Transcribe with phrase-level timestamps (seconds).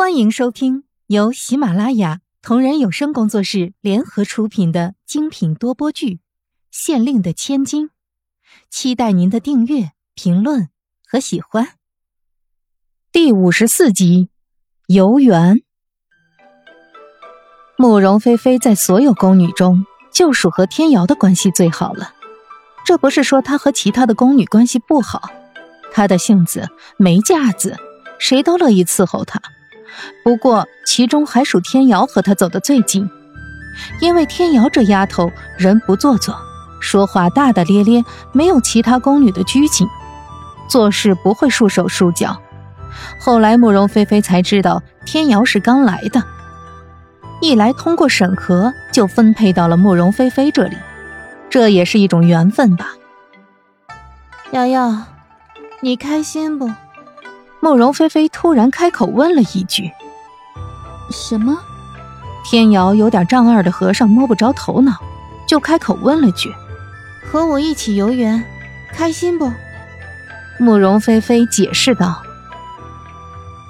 [0.00, 6.14] 欢迎收听由喜马拉雅同人有声工作室联合出品的精品多播剧
[6.70, 7.88] 《县令的千金》，
[8.70, 10.70] 期待您的订阅、评论
[11.06, 11.74] 和喜欢。
[13.12, 14.30] 第五十四集，
[14.86, 15.60] 游园。
[17.76, 22.14] 慕容菲菲在所有宫女中，就属和天瑶的关系最好了。
[22.86, 25.30] 这不是说她和其他的宫女关系不好，
[25.92, 27.76] 她的性子没架子，
[28.18, 29.38] 谁都乐意伺候她。
[30.22, 33.08] 不过，其中还属天瑶和他走得最近，
[34.00, 36.36] 因为天瑶这丫头人不做作，
[36.80, 39.86] 说话大大咧咧，没有其他宫女的拘谨，
[40.68, 42.40] 做事不会束手束脚。
[43.18, 46.22] 后来慕容菲菲才知道，天瑶是刚来的，
[47.40, 50.76] 一来通过审核就分配到了慕容菲菲这里，
[51.48, 52.94] 这也是一种缘分吧。
[54.52, 54.96] 瑶瑶，
[55.80, 56.70] 你开心不？
[57.60, 59.90] 慕容菲菲突然开口问了一句
[61.12, 61.58] ：“什么？”
[62.42, 64.92] 天瑶有点丈二的和尚摸不着头脑，
[65.46, 66.50] 就开口问了句
[67.30, 68.42] ：“和我一起游园，
[68.92, 69.52] 开心不？”
[70.58, 72.22] 慕容菲菲解释道：“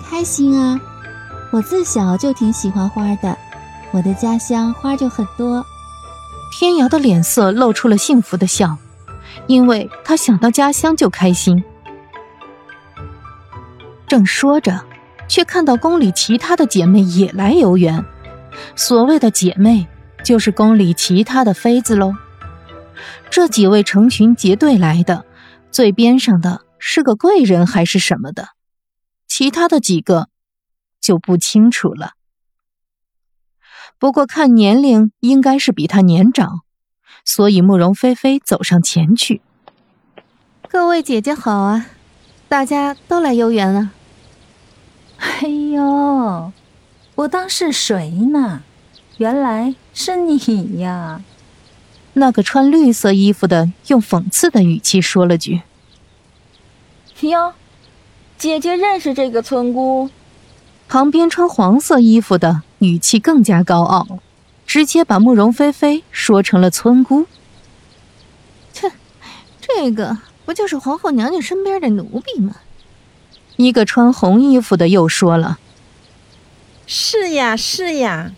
[0.08, 0.80] 开心啊，
[1.50, 3.36] 我自小就挺喜欢花的，
[3.91, 5.66] 我的家乡花就很多。”
[6.56, 8.77] 天瑶的脸色露出了幸福的笑，
[9.47, 11.62] 因为她想到家乡就开心。
[14.11, 14.84] 正说着，
[15.28, 18.05] 却看到宫里其他的姐妹也来游园。
[18.75, 19.86] 所谓的姐妹，
[20.25, 22.12] 就是宫里其他的妃子喽。
[23.31, 25.25] 这几位成群结队来的，
[25.70, 28.48] 最边上的是个贵人还是什么的，
[29.28, 30.27] 其他的几个
[31.00, 32.14] 就不清楚了。
[33.97, 36.62] 不过看年龄，应该是比她年长，
[37.25, 39.41] 所以慕容菲菲走上前去
[40.69, 41.86] ：“各位姐姐好啊，
[42.48, 43.92] 大家都来游园了。”
[45.20, 46.52] 哎呦，
[47.14, 48.62] 我当是谁呢？
[49.18, 51.22] 原来是你呀！
[52.14, 55.60] 那个穿绿色衣服的用讽刺的语气说了句
[57.20, 57.53] ：“哟，
[58.38, 60.08] 姐姐认识这个村姑。”
[60.88, 64.19] 旁边穿黄色衣服的语气更加高傲，
[64.66, 67.26] 直接把慕容菲菲说成了村姑。
[68.72, 68.91] 切，
[69.60, 72.56] 这个不就是皇后娘娘身边的奴婢吗？
[73.62, 75.59] 一个穿红衣服的又说了
[76.88, 78.32] ：“是呀，是呀，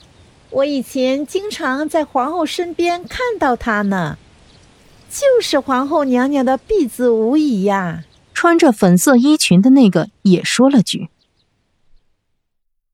[0.51, 4.19] 我以前经常在皇后身边看到她呢，
[5.09, 8.03] 就是皇后娘娘的婢子无疑呀。”
[8.35, 11.09] 穿着粉色衣裙的那个也说了句，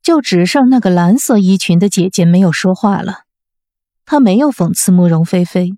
[0.02, 3.20] 就只剩那个蓝色衣裙的姐姐没有说话了。
[4.04, 5.72] 她没有讽刺慕容菲菲，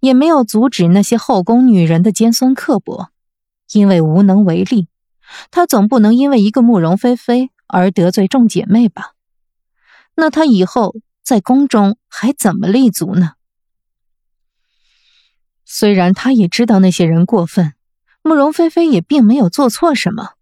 [0.00, 3.08] 也没有阻止那些后宫女人的尖酸刻薄，
[3.72, 4.88] 因为无能为力。
[5.50, 9.12] 他总不能因为一个慕容菲菲而得罪众姐妹吧？
[10.16, 13.32] 那他以后在宫中还怎么立足呢？
[15.64, 17.74] 虽然他也知道那些人过分，
[18.22, 20.34] 慕容菲菲也并没有做错什么，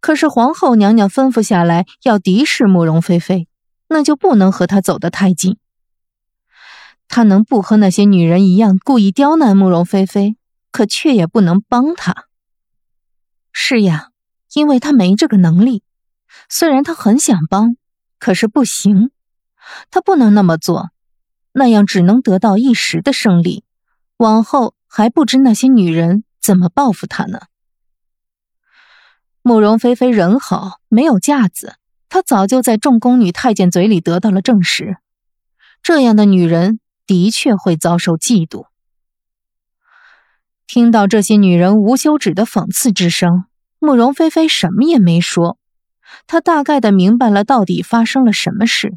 [0.00, 3.46] 可是皇后娘娘吩咐下来要敌视慕容菲菲，
[3.88, 5.58] 那就不能和她走得太近。
[7.06, 10.36] 他能不和那些女人一样故意刁难慕容菲菲，
[10.70, 12.28] 可却也不能帮她。
[13.52, 14.11] 是呀。
[14.54, 15.82] 因为他没这个能力，
[16.48, 17.76] 虽然他很想帮，
[18.18, 19.10] 可是不行，
[19.90, 20.90] 他不能那么做，
[21.52, 23.64] 那样只能得到一时的胜利，
[24.16, 27.40] 往后还不知那些女人怎么报复他呢。
[29.42, 31.76] 慕容菲菲人好，没有架子，
[32.08, 34.98] 她早就在众宫女太监嘴里得到了证实，
[35.82, 38.66] 这样的女人的确会遭受嫉妒。
[40.66, 43.44] 听到这些女人无休止的讽刺之声。
[43.84, 45.58] 慕容菲菲什么也没说，
[46.28, 48.92] 她大概的明白了到底发生了什么事。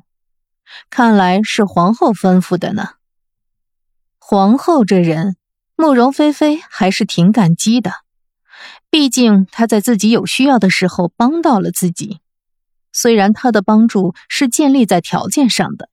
[0.91, 2.90] 看来是皇后吩咐的呢。
[4.19, 5.38] 皇后这人，
[5.75, 7.94] 慕容菲菲还是挺感激的，
[8.91, 12.19] 毕竟她在自己有需要的时候帮到了自己。
[12.94, 15.89] 虽然她的帮助是建立在条件上的，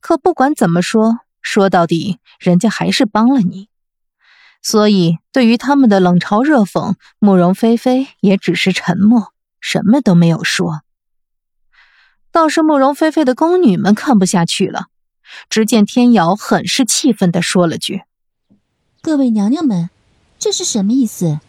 [0.00, 3.69] 可不管怎么说，说到底，人家还是帮了你。
[4.62, 10.82] 所以，对于他们的冷嘲热讽，慕容菲菲也只是沉默，什么都没有说。
[12.30, 14.86] 倒是慕容菲菲的宫女们看不下去了，
[15.48, 18.02] 只见天瑶很是气愤的说了句
[19.00, 19.88] ：“各位娘娘们，
[20.38, 21.40] 这是什么意思？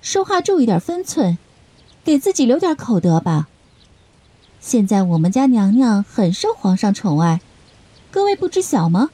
[0.00, 1.36] 说话注意点分寸，
[2.04, 3.48] 给自己留点口德吧。
[4.60, 7.40] 现在我们家娘娘很受皇上宠爱，
[8.10, 9.10] 各位不知晓吗？”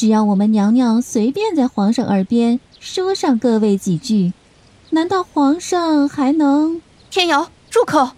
[0.00, 4.32] 只要我们娘娘随便在皇上耳边说上各位几句，
[4.88, 6.80] 难道皇上还能？
[7.10, 8.12] 天瑶，住口！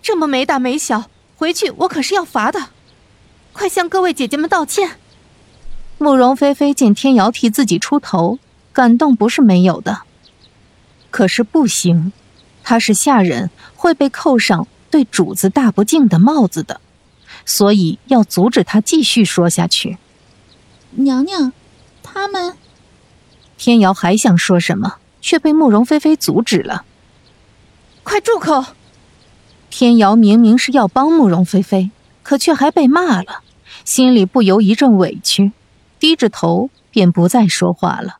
[0.00, 2.68] 这么没大没小，回去我可是要罚的。
[3.52, 5.00] 快向各位姐姐们道歉。
[5.98, 8.38] 慕容菲菲见天瑶替自己出头，
[8.72, 10.02] 感动不是没有的。
[11.10, 12.12] 可是不行，
[12.62, 16.80] 她是下人，会被扣上对主子大不敬的帽子的，
[17.44, 19.98] 所以要阻止她继续说下去。
[20.96, 21.52] 娘娘，
[22.02, 22.54] 他们……
[23.56, 26.84] 天瑶还想说什么，却被慕容菲菲阻止了。
[28.02, 28.64] 快住口！
[29.70, 31.90] 天瑶明明是要帮慕容菲菲，
[32.22, 33.42] 可却还被骂了，
[33.84, 35.52] 心里不由一阵委屈，
[35.98, 38.18] 低着头便不再说话了。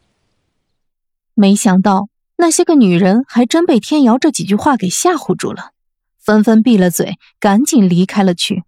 [1.34, 5.70] 没想到那些个女人还真被天瑶这几句话给吓唬住了，
[6.18, 8.64] 纷纷闭了嘴，赶紧离开了去，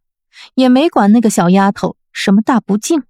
[0.55, 3.03] 也没管那个小丫头什么大不敬。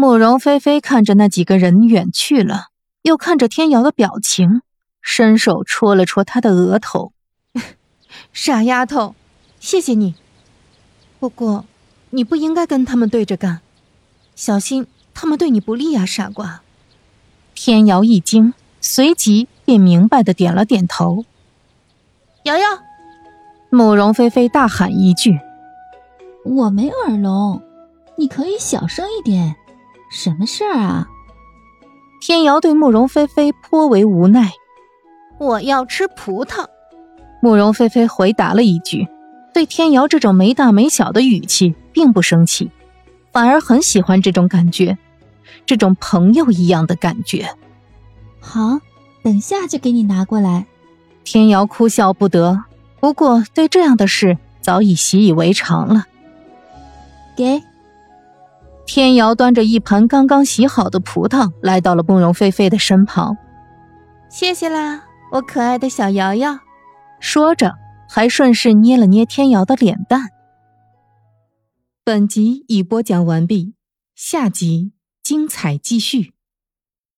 [0.00, 2.66] 慕容菲菲看着那几个人远去了，
[3.02, 4.62] 又看着天瑶的表情，
[5.02, 7.12] 伸手戳了戳她的额头。
[8.32, 9.16] 傻丫头，
[9.58, 10.14] 谢谢你。
[11.18, 11.64] 不过，
[12.10, 13.60] 你不应该跟他们对着干，
[14.36, 16.60] 小心他们对你不利啊，傻瓜。
[17.56, 21.24] 天瑶一惊，随即便明白的点了点头。
[22.44, 22.64] 瑶瑶，
[23.68, 25.40] 慕容菲菲大喊一句
[26.46, 27.60] ：“我没耳聋，
[28.16, 29.56] 你可以小声一点。
[30.10, 31.08] 什么事儿啊？”
[32.20, 34.52] 天瑶对慕容菲菲颇为无奈
[35.38, 36.66] ：“我要吃葡萄。”
[37.40, 39.06] 慕容菲菲回答了一句，
[39.54, 42.70] 对天瑶这种没大没小的语气并不生气，
[43.32, 44.98] 反而很喜欢这种感觉，
[45.64, 47.54] 这种朋友一样的感觉。
[48.40, 48.80] 好，
[49.22, 50.66] 等下就给你拿过来。
[51.22, 52.64] 天瑶哭笑不得，
[52.98, 56.06] 不过对这样的事早已习以为常了。
[57.36, 57.62] 给。
[58.88, 63.36] 天瑶端着一盘刚刚洗好的葡萄来到了慕容菲菲的身旁，
[64.30, 66.58] 谢谢啦，我可爱的小瑶瑶。
[67.20, 67.74] 说着，
[68.08, 70.30] 还顺势捏了捏天瑶的脸蛋。
[72.02, 73.74] 本集已播讲完毕，
[74.14, 74.92] 下集
[75.22, 76.32] 精彩继续。